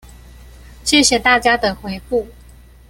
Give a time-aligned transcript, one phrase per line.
[0.83, 2.25] 謝謝大家的回覆